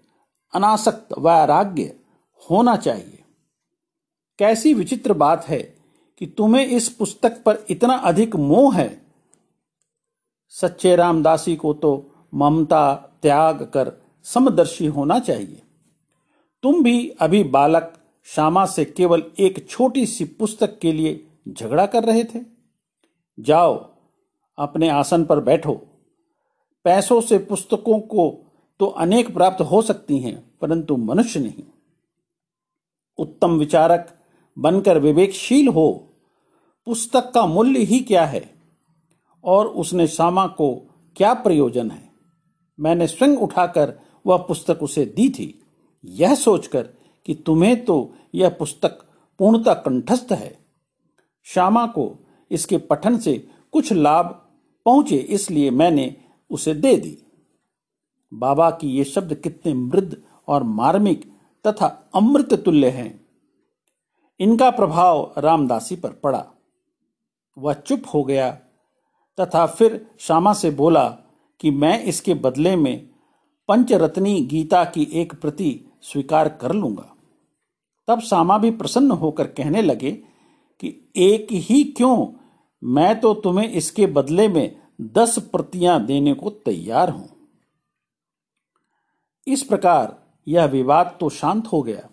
अनासक्त 0.54 1.08
वैराग्य 1.18 1.96
होना 2.50 2.76
चाहिए। 2.76 3.23
कैसी 4.38 4.75
विचित्र 4.75 5.12
बात 5.12 5.44
है 5.44 5.76
कि 6.18 6.26
तुम्हें 6.26 6.66
इस 6.66 6.88
पुस्तक 6.88 7.42
पर 7.44 7.58
इतना 7.70 7.94
अधिक 7.94 8.37
मोह 8.37 8.75
है। 8.75 9.06
सच्चे 10.49 10.96
रामदासी 10.96 11.56
को 11.56 11.75
तो 11.75 12.11
ममता, 12.35 12.94
त्याग 13.23 13.62
कर 13.62 13.92
समदर्शी 14.25 14.87
होना 14.87 15.18
चाहिए। 15.18 15.62
तुम 16.62 16.82
भी 16.82 17.08
अभी 17.08 17.44
बालक 17.44 17.99
श्यामा 18.25 18.66
से 18.66 18.85
केवल 18.85 19.23
एक 19.38 19.68
छोटी 19.70 20.06
सी 20.06 20.25
पुस्तक 20.25 20.78
के 20.78 20.92
लिए 20.92 21.26
झगड़ा 21.49 21.87
कर 21.87 22.04
रहे 22.04 22.25
थे। 22.25 22.40
जाओ, 23.40 23.90
अपने 24.58 24.88
आसन 24.88 25.25
पर 25.25 25.40
बैठो। 25.40 25.87
पैसों 26.87 27.21
से 27.21 27.38
पुस्तकों 27.38 28.00
को 28.00 28.25
तो 28.81 28.87
अनेक 28.87 29.33
प्राप्त 29.35 29.61
हो 29.61 29.83
सकती 29.83 30.19
हैं, 30.19 30.50
परंतु 30.61 30.97
मनुष्य 30.97 31.40
नहीं। 31.40 31.64
उत्तम 33.19 33.50
विचारक 33.50 34.09
बनकर 34.59 34.99
विवेकशील 34.99 35.69
हो, 35.69 36.14
पुस्तक 36.87 37.31
का 37.35 37.47
मूल्य 37.47 37.78
ही 37.78 38.00
क्या 38.00 38.25
है? 38.26 38.50
और 39.45 39.66
उसने 39.66 40.07
श्यामा 40.07 40.47
को 40.47 40.75
क्या 41.16 41.33
प्रयोजन 41.35 41.90
है? 41.90 42.11
मैंने 42.81 43.07
स्वयं 43.07 43.37
उठाकर 43.37 43.93
वह 44.26 44.37
पुस्तक 44.37 44.78
उसे 44.83 45.05
दी 45.07 45.28
थी। 45.31 45.62
यह 46.05 46.35
सोचकर 46.35 46.83
कि 47.26 47.35
तुम्हें 47.35 47.85
तो 47.85 48.14
यह 48.35 48.49
पुस्तक 48.49 48.99
पूर्णता 49.38 49.75
कंठस्थ 49.75 50.33
है। 50.33 50.59
श्यामा 51.47 51.87
को 51.87 52.26
इसके 52.50 52.78
पठन 52.78 53.19
से 53.19 53.49
कुछ 53.73 53.93
लाभ 53.93 54.26
पहुँचे, 54.87 55.16
इसलिए 55.16 55.71
मैंने 55.71 56.16
उसे 56.50 56.75
दे 56.75 56.97
दी। 56.97 57.19
बाबा 58.35 58.71
की 58.71 58.88
ये 58.88 59.05
शब्द 59.05 59.35
कितने 59.35 59.75
मृद 59.75 60.23
और 60.49 60.62
मार्मिक 60.62 61.33
तथा 61.67 62.11
अमृत 62.15 62.55
तुल्य 62.55 62.91
हैं। 62.91 63.26
इनका 64.41 64.71
प्रभाव 64.71 65.35
रामदासी 65.38 65.97
पर 65.97 66.11
पड़ा। 66.11 66.47
वह 67.59 67.73
चुप 67.73 68.03
हो 68.15 68.25
गया 68.25 68.50
तथा 69.41 69.67
फिर 69.67 70.07
श्यामा 70.19 70.53
से 70.53 70.71
बोला 70.71 71.09
कि 71.61 71.71
मैं 71.71 72.03
इसके 72.05 72.35
बदले 72.35 72.76
में 72.76 73.11
पंचरत्नी 73.69 74.41
गीता 74.41 74.85
की 74.85 75.09
एक 75.12 75.41
प्रति 75.41 75.85
स्वीकार 76.03 76.49
कर 76.49 76.73
लूँगा। 76.73 77.17
तब 78.09 78.21
श्यामा 78.21 78.59
भी 78.59 78.71
प्रसन्न 78.71 79.11
होकर 79.11 79.47
कहने 79.47 79.83
लगे 79.83 80.11
कि 80.81 81.12
एक 81.17 81.47
ही 81.53 81.85
क्यों? 81.85 82.26
मैं 82.85 83.21
तो 83.21 83.35
तुम्हें 83.35 83.69
इसके 83.73 84.07
बदले 84.07 84.49
में 84.49 84.86
दस 84.99 85.38
प्रतियाँ 85.53 86.05
देने 86.07 86.35
को 86.35 86.50
तैयार 86.50 87.11
हूँ। 87.11 87.29
इस 89.47 89.62
प्रकार 89.62 90.17
यह 90.47 90.65
विवाद 90.65 91.17
तो 91.21 91.29
शांत 91.31 91.67
हो 91.67 91.83
गया, 91.83 92.09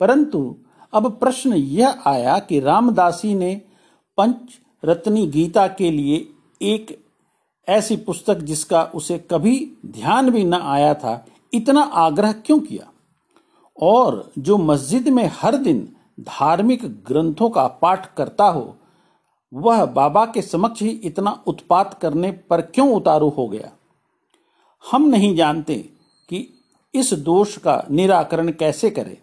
परंतु 0.00 0.56
अब 0.92 1.10
प्रश्न 1.12 1.52
यह 1.52 2.02
आया 2.06 2.38
कि 2.38 2.60
रामदासी 2.60 3.34
ने 3.34 3.54
पंच 4.18 4.58
रत्नी 4.82 5.26
गीता 5.26 5.66
के 5.68 5.90
लिए 5.90 6.26
एक 6.60 6.96
ऐसी 7.68 7.96
पुस्तक 7.96 8.38
जिसका 8.40 8.82
उसे 8.84 9.18
कभी 9.30 9.58
ध्यान 9.86 10.30
भी 10.30 10.44
न 10.44 10.54
आया 10.54 10.94
था, 10.94 11.24
इतना 11.52 11.80
आग्रह 11.80 12.32
क्यों 12.32 12.58
किया? 12.60 12.90
और 13.78 14.32
जो 14.38 14.56
मस्जिद 14.58 15.08
में 15.08 15.30
हर 15.34 15.56
दिन 15.56 15.88
धार्मिक 16.20 16.84
ग्रंथों 17.04 17.48
का 17.50 17.66
पाठ 17.68 18.14
करता 18.14 18.44
हो 18.44 18.76
वह 19.54 19.84
बाबा 19.86 20.26
के 20.26 20.42
समक्ष 20.42 20.82
ही 20.82 20.88
इतना 20.88 21.42
उत्पात 21.46 21.94
करने 21.94 22.30
पर 22.32 22.60
क्यों 22.60 22.92
उतारू 22.94 23.28
हो 23.28 23.48
गया? 23.48 23.70
हम 24.92 25.08
नहीं 25.08 25.36
जानते 25.36 25.74
कि 26.28 26.64
इस 26.94 27.12
दोष 27.14 27.56
का 27.56 27.84
निराकरण 27.90 28.50
कैसे 28.50 28.90
करें 28.90 29.16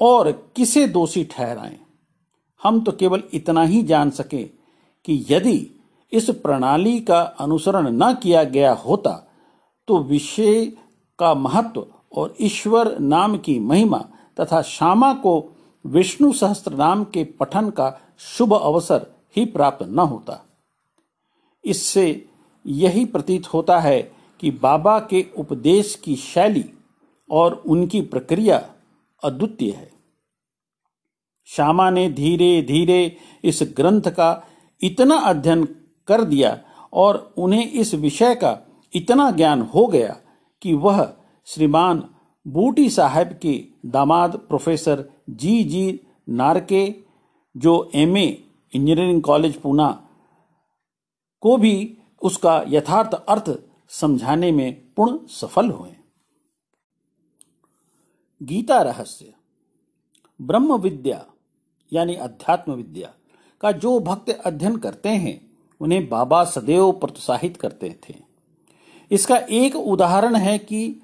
और 0.00 0.32
किसे 0.56 0.86
दोषी 0.88 1.24
ठहराएँ। 1.24 1.78
हम 2.62 2.80
तो 2.80 2.92
केवल 2.92 3.22
इतना 3.34 3.62
ही 3.62 3.82
जान 3.82 4.10
सके 4.10 4.42
कि 5.04 5.26
यदि 5.30 5.70
इस 6.12 6.30
प्रणाली 6.30 7.00
का 7.00 7.20
अनुसरण 7.20 7.88
न 7.90 8.14
किया 8.14 8.44
गया 8.44 8.72
होता 8.72 9.10
तो 9.88 9.98
विषय 9.98 10.64
का 11.18 11.34
महत्व 11.34 11.86
और 12.16 12.34
ईश्वर 12.40 12.98
नाम 12.98 13.38
की 13.38 13.58
महिमा 13.60 13.98
तथा 14.40 14.62
श्यामा 14.62 15.14
को 15.14 15.56
विष्णु 15.86 16.32
सहस्त्र 16.32 16.74
नाम 16.74 17.04
के 17.04 17.24
पठन 17.24 17.70
का 17.70 18.00
शुभ 18.18 18.54
अवसर 18.54 19.13
ही 19.36 19.44
प्राप्त 19.44 19.86
न 19.86 19.98
होता। 19.98 20.40
इससे 21.64 22.26
यही 22.66 23.04
प्रतीत 23.04 23.46
होता 23.46 23.78
है 23.80 24.00
कि 24.40 24.50
बाबा 24.50 24.98
के 25.00 25.24
उपदेश 25.36 25.94
की 25.94 26.16
शैली 26.16 26.64
और 27.30 27.54
उनकी 27.66 28.00
प्रक्रिया 28.02 28.58
अद्वितीय 29.24 29.70
है। 29.70 29.92
श्यामा 31.46 31.90
ने 31.90 32.08
धीरे 32.10 32.62
धीरे 32.62 33.16
इस 33.44 33.60
ग्रंथ 33.76 34.02
का 34.02 34.44
इतना 34.82 35.16
अध्ययन 35.16 35.64
कर 36.08 36.24
दिया 36.24 36.58
और 36.92 37.34
उन्हें 37.36 37.70
इस 37.70 37.94
विषय 37.94 38.34
का 38.34 38.58
इतना 38.94 39.30
ज्ञान 39.30 39.62
हो 39.62 39.86
गया 39.86 40.16
कि 40.62 40.74
वह 40.74 41.12
श्रीमान 41.46 42.02
बूटी 42.46 42.88
साहब 42.90 43.38
के 43.42 43.64
दामाद 43.86 44.36
प्रोफेसर 44.36 45.04
जी 45.30 45.64
जी 45.64 46.00
नारके, 46.28 46.94
जो 47.56 47.90
एमए 47.94 48.26
इंजीनियरिंग 48.74 49.22
कॉलेज 49.22 49.56
पूना 49.56 49.88
को 51.42 51.56
भी 51.56 51.74
उसका 52.22 52.62
यथार्थ 52.68 53.14
अर्थ 53.14 53.50
समझाने 53.90 54.50
में 54.52 54.94
पूर्ण 54.96 55.26
सफल 55.30 55.70
हुए। 55.70 55.90
गीता 58.40 58.80
रहस्य 58.82 59.32
ब्रह्म 60.40 60.76
विद्या 60.76 61.24
यानी 61.92 62.14
अध्यात्म 62.14 62.72
विद्या 62.72 63.12
का 63.60 63.72
जो 63.72 63.98
भक्त 64.00 64.30
अध्ययन 64.30 64.76
करते 64.76 65.08
हैं, 65.08 65.40
उन्हें 65.80 66.08
बाबा 66.08 66.44
सदैव 66.44 66.90
प्रोत्साहित 66.92 67.56
करते 67.56 67.94
थे। 68.08 68.14
इसका 69.10 69.36
एक 69.36 69.76
उदाहरण 69.76 70.36
है 70.36 70.58
कि 70.58 71.00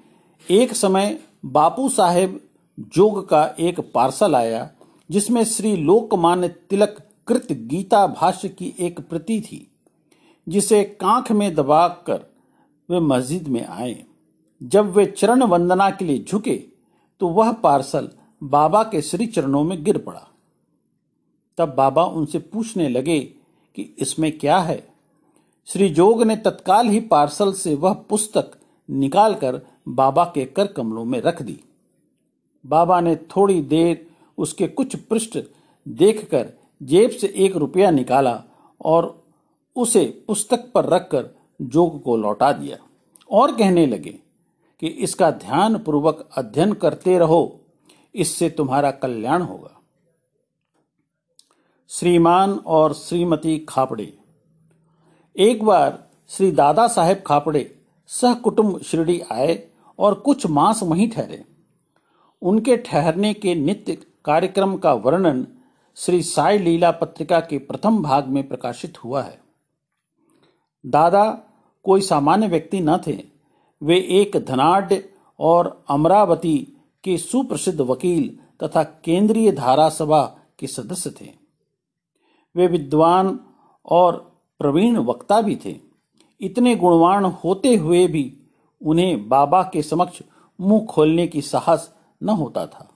एक 0.49 0.73
समय 0.73 1.17
बापू 1.45 1.87
साहेब 1.89 2.39
जोग 2.77 3.27
का 3.29 3.43
एक 3.59 3.79
पार्सल 3.93 4.35
आया, 4.35 4.69
जिसमें 5.09 5.43
श्री 5.43 5.75
लोकमान्य 5.75 6.47
तिलक 6.69 6.97
कृत 7.27 7.51
गीता 7.51 8.05
भाष्य 8.07 8.49
की 8.49 8.73
एक 8.79 8.99
प्रति 8.99 9.39
थी, 9.41 9.67
जिसे 10.47 10.83
कांख 11.01 11.31
में 11.31 11.53
दबाकर 11.55 12.25
वे 12.89 12.99
मस्जिद 12.99 13.47
में 13.47 13.65
आए। 13.65 14.03
जब 14.61 14.91
वे 14.91 15.05
चरण 15.07 15.43
वंदना 15.43 15.89
के 15.89 16.05
लिए 16.05 16.23
झुके 16.23 16.55
तो 17.21 17.27
वह 17.27 17.51
पार्सल 17.53 18.09
बाबा 18.41 18.83
के 18.83 19.01
श्री 19.01 19.25
चरणों 19.27 19.63
में 19.63 19.83
गिर 19.83 19.97
पड़ा। 19.97 20.27
तब 21.57 21.73
बाबा 21.75 22.03
उनसे 22.05 22.39
पूछने 22.39 22.87
लगे 22.89 23.19
कि 23.77 23.81
इसमें 23.99 24.31
क्या 24.37 24.57
है? 24.59 24.83
श्री 25.67 25.89
जोग 25.89 26.23
ने 26.23 26.35
तत्काल 26.35 26.87
ही 26.87 26.99
पार्सल 27.01 27.51
से 27.53 27.75
वह 27.75 27.93
पुस्तक 28.09 28.51
निकालकर 28.89 29.61
बाबा 29.87 30.23
के 30.25 30.45
कर 30.45 30.67
कमलों 30.67 31.05
में 31.05 31.19
रख 31.21 31.41
दी। 31.41 31.59
बाबा 32.65 32.99
ने 33.01 33.15
थोड़ी 33.27 33.61
देर 33.61 34.05
उसके 34.37 34.67
कुछ 34.67 34.95
पृष्ठ 34.95 35.37
देखकर 35.85 36.51
जेब 36.81 37.09
से 37.09 37.33
एक 37.35 37.55
रुपया 37.55 37.91
निकाला 37.91 38.43
और 38.85 39.23
उसे 39.75 40.23
पुस्तक 40.27 40.71
पर 40.75 40.85
रखकर 40.85 41.29
जोग 41.61 42.03
को 42.03 42.17
लौटा 42.17 42.51
दिया। 42.51 42.77
और 43.31 43.55
कहने 43.55 43.85
लगे 43.85 44.19
कि 44.79 44.87
इसका 44.87 45.31
ध्यान 45.31 45.77
पूर्वक 45.77 46.29
अध्ययन 46.37 46.73
करते 46.73 47.17
रहो, 47.17 47.61
इससे 48.15 48.49
तुम्हारा 48.49 48.91
कल्याण 48.91 49.41
होगा। 49.41 49.81
श्रीमान 51.89 52.51
और 52.51 52.93
श्रीमती 52.93 53.59
खापड़े। 53.59 54.17
एक 55.37 55.63
बार 55.63 56.09
श्री 56.27 56.51
दादा 56.51 56.87
साहेब 56.87 57.23
खापड़े 57.27 57.75
सह 58.07 58.33
कुटुंब 58.33 58.81
शिरडी 58.81 59.21
आए 59.31 59.67
और 59.99 60.13
कुछ 60.13 60.45
मास 60.47 60.83
वहीं 60.83 61.09
ठहरे। 61.09 61.45
उनके 62.41 62.77
ठहरने 62.77 63.33
के 63.33 63.55
नित्य 63.55 63.97
कार्यक्रम 64.25 64.77
का 64.77 64.93
वर्णन 64.93 65.47
श्री 65.95 66.23
साई 66.23 66.57
लीला 66.57 66.91
पत्रिका 66.91 67.39
के 67.39 67.57
प्रथम 67.57 68.03
भाग 68.03 68.27
में 68.27 68.47
प्रकाशित 68.47 69.03
हुआ 69.03 69.21
है। 69.21 69.41
दादा, 70.85 71.43
कोई 71.83 72.01
सामान्य 72.01 72.47
व्यक्ति 72.47 72.79
न 72.81 72.97
थे। 72.97 73.23
वे 73.83 73.97
एक 73.97 74.45
धनाढ़ 74.45 74.93
और 75.39 75.85
अमरावती 75.89 76.77
के 77.03 77.17
सुप्रसिद्ध 77.17 77.81
वकील 77.81 78.39
तथा 78.63 78.83
केंद्रीय 78.83 79.51
धारा 79.51 79.89
सभा 79.89 80.37
के 80.59 80.67
सदस्य 80.67 81.09
थे। 81.21 81.29
वे 82.55 82.67
विद्वान 82.67 83.39
और 83.85 84.41
प्रवीण 84.59 84.97
वक्ता 84.97 85.41
भी 85.41 85.59
थे। 85.65 85.79
इतने 86.41 86.75
गुणवान 86.75 87.25
होते 87.25 87.75
हुए 87.75 88.07
भी 88.07 88.37
उन्हें 88.81 89.29
बाबा 89.29 89.63
के 89.63 89.81
समक्ष 89.81 90.21
मुँह 90.61 90.85
खोलने 90.85 91.27
की 91.27 91.41
साहस 91.41 91.95
न 92.23 92.29
होता 92.29 92.67
था। 92.67 92.89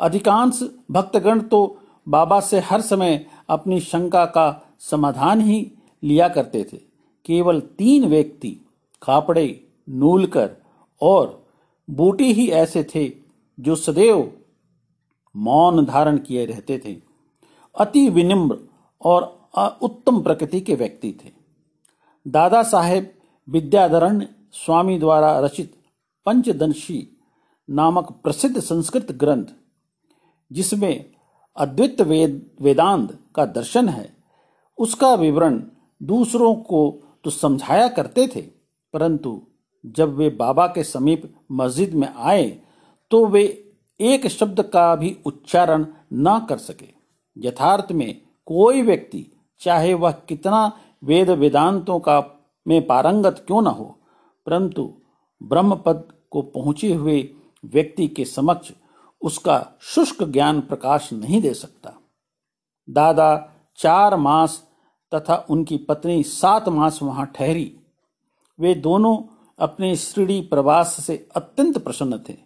अधिकांश 0.00 0.70
भक्तगण 0.90 1.40
तो 1.40 1.80
बाबा 2.06 2.40
से 2.40 2.60
हर 2.60 2.80
समय 2.80 3.26
अपनी 3.48 3.80
शंका 3.80 4.24
का 4.26 4.76
समाधान 4.80 5.40
ही 5.40 5.70
लिया 6.02 6.28
करते 6.28 6.64
थे। 6.72 6.76
केवल 7.26 7.60
तीन 7.78 8.04
व्यक्ति, 8.04 8.56
खापड़े, 9.02 9.66
नूलकर 9.88 10.50
और 11.00 11.46
बूटी 11.88 12.32
ही 12.32 12.48
ऐसे 12.50 12.84
थे 12.84 13.10
जो 13.60 13.76
सदैव 13.76 14.32
मौन 15.34 15.84
धारण 15.84 16.18
किए 16.18 16.44
रहते 16.46 16.78
थे। 16.78 16.96
अति 17.74 18.08
विनिम्र 18.08 18.58
और 19.00 19.22
उत्तम 19.82 20.20
प्रकृति 20.22 20.60
के 20.60 20.74
व्यक्ति 20.74 21.12
थे। 21.24 21.32
दादा 22.26 22.62
साहेब 22.62 23.12
विद्याधरण 23.48 24.24
स्वामी 24.52 24.98
द्वारा 24.98 25.38
रचित 25.40 25.74
पंचदंशी 26.26 27.06
नामक 27.68 28.12
प्रसिद्ध 28.12 28.60
संस्कृत 28.60 29.12
ग्रंथ, 29.12 29.44
जिसमें 30.50 31.13
अद्वित 31.56 32.00
वेद, 32.00 32.40
वेदांत 32.60 33.18
का 33.34 33.44
दर्शन 33.46 33.88
है। 33.88 34.08
उसका 34.78 35.14
विवरण 35.14 35.60
दूसरों 36.00 36.54
को 36.54 37.00
तो 37.24 37.30
समझाया 37.30 37.88
करते 37.88 38.26
थे, 38.26 38.40
परंतु 38.94 39.40
जब 39.84 40.16
वे 40.16 40.28
बाबा 40.30 40.66
के 40.66 40.84
समीप 40.84 41.32
मस्जिद 41.52 41.94
में 41.94 42.08
आए 42.08 42.46
तो 43.10 43.24
वे 43.26 43.42
एक 44.00 44.26
शब्द 44.28 44.62
का 44.64 44.94
भी 44.96 45.16
उच्चारण 45.26 45.86
न 46.12 46.38
कर 46.48 46.58
सके। 46.58 46.88
यथार्थ 47.36 47.92
में 47.92 48.20
कोई 48.46 48.82
व्यक्ति, 48.82 49.26
चाहे 49.60 49.94
वह 49.94 50.10
कितना 50.28 50.70
वेद 51.02 51.30
वेदांतों 51.30 51.98
का 52.00 52.22
में 52.66 52.86
पारंगत 52.86 53.44
क्यों 53.46 53.62
न 53.62 53.66
हो, 53.68 53.84
परंतु 54.46 54.92
ब्रह्म 55.40 55.74
पद 55.76 56.08
को 56.30 56.42
पहुँचे 56.44 56.92
हुए 56.92 57.28
व्यक्ति 57.64 58.06
के 58.08 58.24
समक्ष 58.24 58.72
उसका 59.24 59.72
शुष्क 59.80 60.24
ज्ञान 60.24 60.60
प्रकाश 60.60 61.12
नहीं 61.12 61.42
दे 61.42 61.54
सकता। 61.54 61.92
दादा 62.90 63.52
चार 63.76 64.16
मास 64.16 64.68
तथा 65.14 65.46
उनकी 65.50 65.76
पत्नी 65.76 66.22
सात 66.22 66.68
मास 66.68 67.02
वहाँ 67.02 67.32
ठहरी। 67.36 67.80
वे 68.60 68.74
दोनों 68.74 69.44
अपने 69.58 69.96
श्रीडी 69.96 70.40
प्रवास 70.40 71.04
से 71.04 71.28
अत्यंत 71.36 71.78
प्रसन्न 71.78 72.20
थे। 72.28 72.36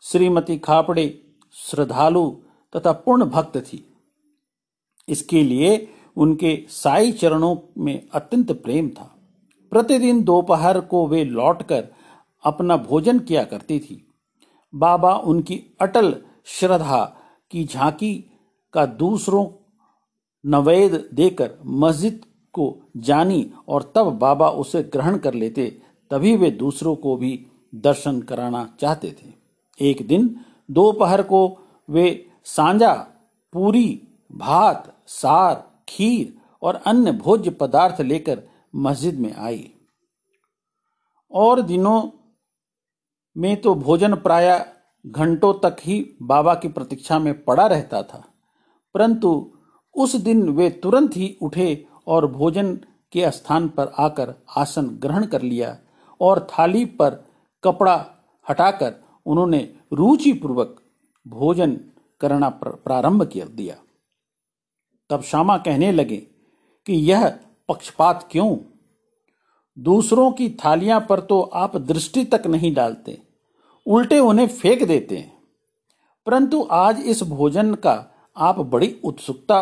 श्रीमती 0.00 0.58
खापड़े 0.58 1.26
श्रद्धालु 1.52 2.30
तथा 2.76 2.92
पूर्ण 2.92 3.24
भक्त 3.24 3.56
थी। 3.56 3.92
इसके 5.08 5.42
लिए 5.42 5.94
उनके 6.16 6.66
साई 6.68 7.12
चरणों 7.12 7.56
में 7.78 8.08
अत्यंत 8.14 8.52
प्रेम 8.52 8.88
था। 8.88 9.16
प्रतिदिन 9.70 10.24
दोपहर 10.24 10.80
को 10.80 11.06
वे 11.06 11.24
लौटकर 11.24 11.88
अपना 12.44 12.76
भोजन 12.76 13.18
किया 13.18 13.44
करती 13.44 13.80
थी। 13.80 14.09
बाबा 14.74 15.14
उनकी 15.14 15.62
अटल 15.80 16.14
श्रद्धा 16.44 17.04
की 17.50 17.64
झांकी 17.64 18.14
का 18.72 18.86
दूसरों 18.86 19.46
नवेद 20.44 21.10
देकर 21.14 21.50
मस्जिद 21.66 22.20
को 22.52 22.82
जानी 22.96 23.50
और 23.68 23.92
तब 23.94 24.18
बाबा 24.18 24.48
उसे 24.50 24.82
ग्रहण 24.82 25.18
कर 25.18 25.34
लेते, 25.34 25.82
तभी 26.10 26.36
वे 26.36 26.50
दूसरों 26.50 26.94
को 26.96 27.16
भी 27.16 27.46
दर्शन 27.74 28.20
कराना 28.20 28.68
चाहते 28.80 29.10
थे। 29.10 29.32
एक 29.80 30.06
दिन 30.06 30.40
दोपहर 30.70 31.22
को 31.22 31.58
वे 31.88 32.30
सांझा 32.44 32.92
पूरी, 33.52 34.02
भात, 34.32 34.96
सार, 35.06 35.70
खीर 35.88 36.38
और 36.62 36.74
अन्य 36.74 37.12
भोज्य 37.12 37.50
पदार्थ 37.50 38.00
लेकर 38.00 38.42
मस्जिद 38.76 39.18
में 39.18 39.34
आई 39.34 39.70
और 41.32 41.62
दिनों 41.62 42.02
में 43.36 43.60
तो 43.60 43.74
भोजन 43.74 44.14
प्राय 44.16 44.48
घंटों 45.04 45.52
तक 45.54 45.76
ही 45.80 46.04
बाबा 46.22 46.54
की 46.54 46.68
प्रतीक्षा 46.68 47.18
में 47.18 47.32
पड़ा 47.44 47.66
रहता 47.66 48.02
था, 48.02 48.24
परंतु 48.94 49.52
उस 49.94 50.16
दिन 50.16 50.48
वे 50.48 50.70
तुरंत 50.82 51.16
ही 51.16 51.36
उठे 51.42 51.86
और 52.06 52.26
भोजन 52.26 52.74
के 53.12 53.30
स्थान 53.30 53.68
पर 53.68 53.92
आकर 53.98 54.34
आसन 54.56 54.86
ग्रहण 55.02 55.26
कर 55.26 55.42
लिया 55.42 55.76
और 56.20 56.46
थाली 56.50 56.84
पर 56.84 57.14
कपड़ा 57.64 57.94
हटाकर 58.46 58.94
उन्होंने 59.26 59.58
रुचि 59.92 60.32
पूर्वक 60.32 60.76
भोजन 61.26 61.78
करना 62.20 62.48
प्रारंभ 62.64 63.22
कर 63.22 63.48
दिया। 63.48 63.76
तब 65.10 65.22
श्यामा 65.22 65.56
कहने 65.58 65.92
लगे 65.92 66.16
कि 66.86 66.94
यह 67.10 67.28
पक्षपात 67.68 68.28
क्यों? 68.32 68.56
दूसरों 69.76 70.30
की 70.32 70.48
थालियाँ 70.64 71.00
पर 71.00 71.20
तो 71.20 71.40
आप 71.40 71.76
दृष्टि 71.76 72.24
तक 72.24 72.46
नहीं 72.46 72.74
डालते, 72.74 73.18
उल्टे 73.86 74.18
उन्हें 74.18 74.46
फेंक 74.48 74.82
देते 74.82 75.16
हैं। 75.16 75.38
परंतु 76.26 76.66
आज 76.70 77.00
इस 77.00 77.22
भोजन 77.22 77.74
का 77.74 78.06
आप 78.36 78.60
बड़ी 78.60 79.00
उत्सुकता 79.04 79.60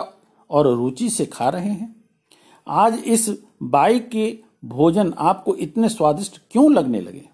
और 0.51 0.67
रुचि 0.67 1.11
से 1.11 1.27
खा 1.27 1.49
रहे 1.49 1.71
हैं। 1.71 2.05
आज 2.67 3.03
इस 3.07 3.31
बाई 3.63 4.01
के 4.01 4.39
भोजन 4.65 5.15
आपको 5.19 5.55
इतने 5.55 5.89
स्वादिष्ट 5.89 6.41
क्यों 6.51 6.73
लगने 6.73 7.01
लगे? 7.01 7.29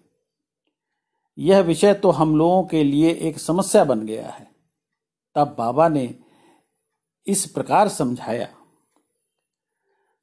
यह 1.39 1.61
विषय 1.61 1.95
तो 1.95 2.11
हम 2.11 2.37
लोगों 2.37 2.63
के 2.65 2.85
लिए 2.85 3.13
एक 3.13 3.39
समस्या 3.39 3.85
बन 3.85 4.07
गया 4.07 4.29
है। 4.29 4.51
तब 5.35 5.55
बाबा 5.59 5.89
ने 5.89 6.15
इस 7.27 7.47
प्रकार 7.47 7.89
समझाया। 7.89 8.49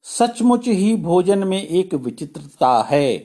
सचमुच 0.05 0.67
ही 0.67 0.95
भोजन 0.95 1.43
में 1.43 1.61
एक 1.61 1.93
विचित्रता 1.93 2.81
है। 2.89 3.17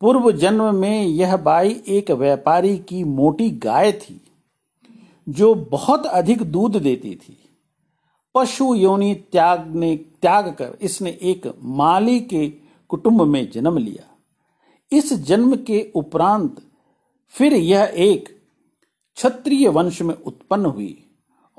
पूर्व 0.00 0.30
जन्म 0.32 0.74
में 0.74 1.02
यह 1.02 1.36
बाई 1.36 1.82
एक 1.88 2.10
व्यापारी 2.10 2.78
की 2.78 3.04
मोटी 3.04 3.50
गाय 3.50 3.92
थी, 3.92 4.20
जो 5.28 5.54
बहुत 5.54 6.06
अधिक 6.06 6.42
दूध 6.42 6.76
देती 6.76 7.14
थी। 7.14 7.36
पशु 8.34 8.74
योनि 8.74 9.14
त्याग 9.32 9.74
ने 9.74 9.96
त्याग 9.96 10.48
कर 10.54 10.76
इसने 10.80 11.18
एक 11.22 11.52
माली 11.62 12.20
के 12.20 12.48
कुटुंब 12.90 13.22
में 13.22 13.50
जन्म 13.50 13.78
लिया। 13.78 14.06
इस 14.92 15.12
जन्म 15.12 15.56
के 15.56 15.90
उपरांत 15.94 16.56
फिर 17.34 17.52
यह 17.52 17.92
एक 17.94 18.28
क्षत्रिय 19.16 19.68
वंश 19.68 20.02
में 20.02 20.14
उत्पन्न 20.14 20.66
हुई 20.66 20.96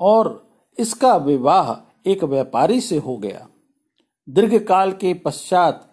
और 0.00 0.50
इसका 0.78 1.16
विवाह 1.16 1.74
एक 2.10 2.24
व्यापारी 2.24 2.80
से 2.80 2.98
हो 2.98 3.16
गया। 3.16 3.46
दीर्घ 4.28 4.54
काल 4.66 4.92
के 4.92 5.12
पश्चात 5.14 5.88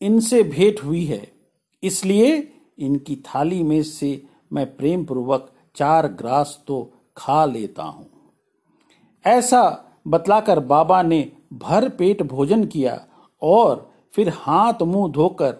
इनसे 0.00 0.42
भेंट 0.42 0.82
हुई 0.84 1.04
है। 1.04 1.22
इसलिए 1.82 2.36
इनकी 2.78 3.16
थाली 3.26 3.62
में 3.62 3.82
से 3.82 4.10
मैं 4.52 4.66
प्रेम 4.76 5.04
पूर्वक 5.04 5.50
चार 5.76 6.08
ग्रास 6.08 6.62
तो 6.66 6.82
खा 7.16 7.44
लेता 7.44 7.82
हूँ। 7.82 8.06
ऐसा 9.24 9.62
बतलाकर 10.06 10.60
बाबा 10.60 11.02
ने 11.02 11.20
भर 11.52 11.88
पेट 11.88 12.22
भोजन 12.22 12.64
किया 12.66 12.98
और 13.42 13.90
फिर 14.14 14.28
हाथ 14.34 14.82
मुँह 14.82 15.10
धोकर 15.12 15.52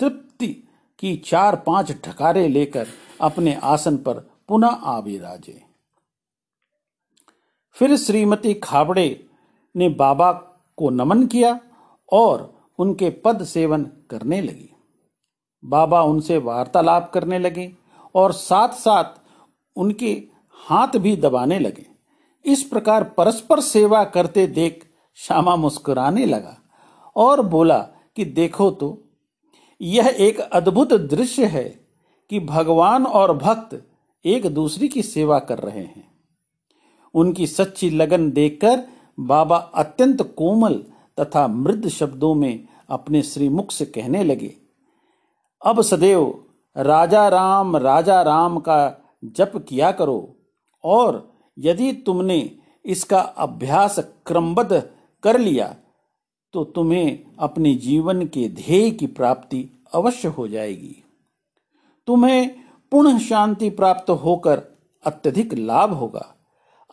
तृप्ति 0.00 0.48
की 0.98 1.16
चार 1.16 1.56
पाँच 1.56 1.92
ढकारे 2.06 2.46
लेकर 2.48 2.86
अपने 3.20 3.54
आसन 3.64 3.96
पर 3.96 4.18
पुनः 4.48 4.68
आ 4.68 4.98
विराजे 4.98 5.60
फिर 7.76 7.96
श्रीमती 7.96 8.54
खाबड़े 8.54 9.08
ने 9.74 9.88
बाबा 9.88 10.32
को 10.78 10.90
नमन 10.90 11.26
किया 11.26 11.58
और 12.12 12.52
उनके 12.78 13.10
पद 13.24 13.44
सेवन 13.44 13.82
करने 14.10 14.40
लगी। 14.40 14.70
बाबा 15.62 16.02
उनसे 16.02 16.38
वार्तालाप 16.38 17.10
करने 17.14 17.38
लगे 17.38 17.70
और 18.14 18.32
साथ 18.32 18.68
साथ 18.68 19.20
उनके 19.76 20.12
हाथ 20.56 20.96
भी 20.96 21.16
दबाने 21.16 21.58
लगे। 21.58 21.86
इस 22.44 22.62
प्रकार 22.62 23.04
परस्पर 23.16 23.60
सेवा 23.60 24.04
करते 24.04 24.46
देख 24.46 24.84
श्यामा 25.18 25.56
मुस्कुराने 25.56 26.26
लगा 26.26 26.56
और 27.16 27.42
बोला 27.42 27.78
कि 28.16 28.24
देखो 28.24 28.70
तो 28.70 28.98
यह 29.80 30.14
एक 30.18 30.40
अद्भुत 30.40 30.92
दृश्य 30.92 31.44
है 31.44 31.64
कि 32.30 32.40
भगवान 32.40 33.06
और 33.06 33.36
भक्त 33.36 33.82
एक 34.24 34.46
दूसरे 34.46 34.88
की 34.88 35.02
सेवा 35.02 35.38
कर 35.38 35.58
रहे 35.58 35.80
हैं। 35.80 36.04
उनकी 37.14 37.46
सच्ची 37.46 37.90
लगन 37.90 38.30
देखकर 38.30 38.82
बाबा 39.18 39.56
अत्यंत 39.74 40.22
कोमल 40.36 40.74
तथा 41.18 41.46
मृद 41.48 41.88
शब्दों 41.88 42.34
में 42.34 42.66
अपने 42.88 43.22
श्रीमुख 43.22 43.70
से 43.72 43.84
कहने 43.86 44.22
लगे, 44.24 44.52
अब 45.62 45.80
सदैव 45.82 46.44
राजा 46.76 47.28
राम 47.28 47.76
राजा 47.76 48.20
राम 48.22 48.58
का 48.58 48.78
जप 49.24 49.52
किया 49.68 49.90
करो, 49.92 50.36
और 50.84 51.32
यदि 51.58 51.92
तुमने 52.06 52.38
इसका 52.84 53.20
अभ्यास 53.20 53.98
क्रमबद्ध 54.26 54.82
कर 55.22 55.38
लिया 55.38 55.74
तो 56.54 56.64
तुम्हें 56.64 57.18
अपने 57.38 57.74
जीवन 57.74 58.24
के 58.26 58.48
ध्येय 58.48 58.90
की 58.90 59.06
प्राप्ति 59.08 59.68
अवश्य 59.94 60.28
हो 60.28 60.46
जाएगी। 60.48 60.96
तुम्हें 62.08 62.50
पुनः 62.92 63.18
शांति 63.18 63.68
प्राप्त 63.70 64.10
होकर 64.10 64.62
अत्यधिक 65.04 65.54
लाभ 65.54 65.92
होगा। 65.92 66.24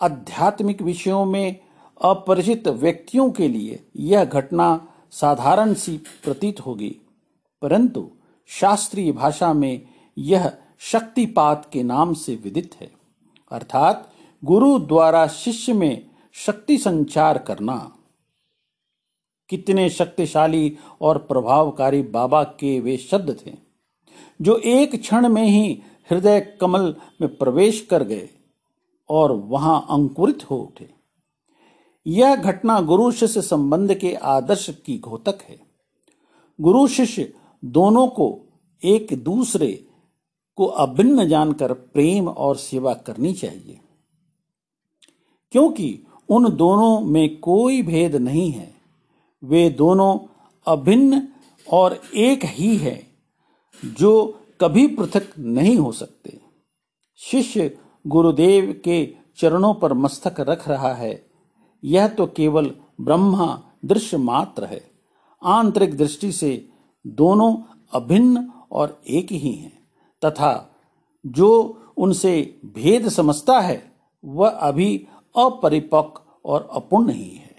आध्यात्मिक 0.01 0.81
विषयों 0.81 1.23
में 1.25 1.59
अपरिचित 2.03 2.67
व्यक्तियों 2.67 3.31
के 3.31 3.47
लिए 3.47 3.87
यह 3.95 4.25
घटना 4.25 4.87
साधारण 5.11 5.73
सी 5.73 5.97
प्रतीत 5.97 6.59
होगी। 6.59 6.95
परंतु 7.61 8.11
शास्त्रीय 8.47 9.11
भाषा 9.11 9.53
में 9.53 9.87
यह 10.17 10.57
शक्तिपात 10.79 11.69
के 11.73 11.83
नाम 11.83 12.13
से 12.13 12.35
विदित 12.35 12.75
है। 12.81 12.91
अर्थात 13.51 14.11
गुरु 14.43 14.79
द्वारा 14.79 15.27
शिष्य 15.27 15.73
में 15.73 16.09
शक्ति 16.33 16.77
संचार 16.77 17.37
करना। 17.37 17.97
कितने 19.49 19.89
शक्तिशाली 19.89 20.77
और 21.01 21.17
प्रभावकारी 21.17 22.01
बाबा 22.01 22.43
के 22.43 22.79
वे 22.79 22.97
शब्द 22.97 23.37
थे, 23.45 23.53
जो 24.41 24.57
एक 24.57 25.01
क्षण 25.01 25.29
में 25.29 25.43
ही 25.43 25.81
हृदय 26.11 26.41
कमल 26.61 26.95
में 27.21 27.37
प्रवेश 27.37 27.87
कर 27.89 28.03
गए 28.03 28.29
और 29.09 29.31
वहाँ 29.31 29.87
अंकुरित 29.89 30.51
हो 30.51 30.57
उठे। 30.57 31.02
यह 32.07 32.35
घटना 32.35 32.81
गुरु 32.81 33.11
शिष्य 33.11 33.41
संबंध 33.41 33.93
के 33.93 34.13
आदर्श 34.13 34.69
की 34.85 34.99
घोतक 34.99 35.39
है। 35.41 35.59
गुरु 36.61 36.87
शिष्य 36.87 37.33
दोनों 37.65 38.07
को 38.07 38.39
एक 38.83 39.23
दूसरे 39.23 39.87
को 40.55 40.65
अभिन्न 40.65 41.27
जानकर 41.27 41.73
प्रेम 41.73 42.27
और 42.27 42.55
सेवा 42.55 42.93
करनी 42.93 43.33
चाहिए। 43.33 43.79
क्योंकि 45.51 46.03
उन 46.29 46.55
दोनों 46.55 46.99
में 46.99 47.39
कोई 47.39 47.81
भेद 47.81 48.15
नहीं 48.15 48.51
है। 48.51 48.75
वे 49.43 49.69
दोनों 49.69 50.19
अभिन्न 50.67 51.27
और 51.71 52.01
एक 52.15 52.39
ही 52.43 52.77
है, 52.77 53.07
जो 53.85 54.39
कभी 54.61 54.87
पृथक 54.87 55.27
नहीं 55.39 55.77
हो 55.77 55.91
सकते। 55.91 56.39
शिष्य 57.17 57.77
गुरुदेव 58.07 58.81
के 58.83 59.15
चरणों 59.37 59.73
पर 59.73 59.93
मस्तक 59.93 60.35
रख 60.39 60.69
रहा 60.69 60.93
है। 60.93 61.32
यह 61.83 62.07
तो 62.07 62.25
केवल 62.27 62.75
ब्रह्मा 63.01 63.63
दृश्य 63.85 64.17
मात्र 64.17 64.65
है। 64.65 64.91
आंतरिक 65.43 65.97
दृष्टि 65.97 66.31
से 66.31 66.69
दोनों 67.07 67.55
अभिन्न 67.93 68.51
और 68.71 69.01
एक 69.07 69.31
ही 69.31 69.51
हैं, 69.51 69.87
तथा 70.25 70.75
जो 71.25 71.79
उनसे 71.97 72.59
भेद 72.65 73.09
समझता 73.09 73.59
है, 73.59 73.91
वह 74.25 74.49
अभी 74.49 75.07
अपरिपक्व 75.37 76.21
और 76.45 76.69
अपूर्ण 76.73 77.09
ही 77.09 77.29
है। 77.29 77.55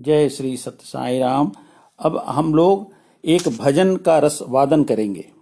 जय 0.00 0.28
श्री 0.28 0.56
सत्य 0.56 0.84
साई 0.84 1.18
राम। 1.18 1.52
अब 1.98 2.16
हम 2.16 2.54
लोग 2.54 2.92
एक 3.24 3.48
भजन 3.48 3.96
का 3.96 4.18
रस 4.18 4.38
वादन 4.42 4.84
करेंगे। 4.84 5.33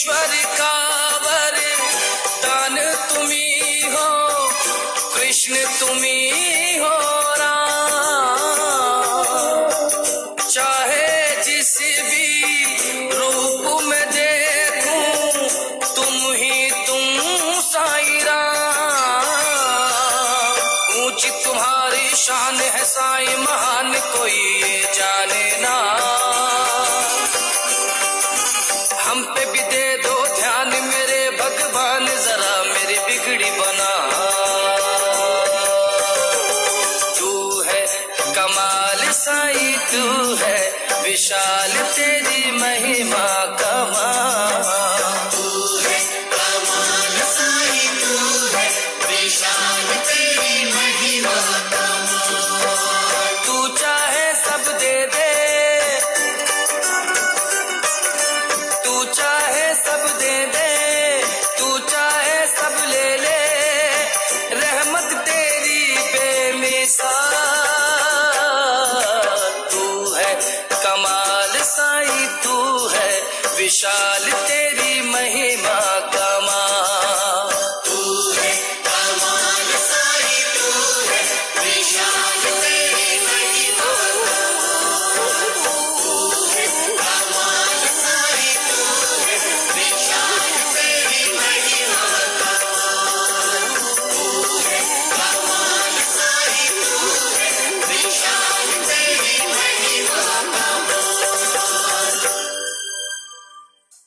ईश्वर 0.00 0.34
का 0.58 0.74
वर 1.22 1.56
दान 2.42 2.76
तुम्ही 3.08 3.82
हो 3.94 4.06
कृष्ण 5.14 5.64
तुम्ही 5.80 6.19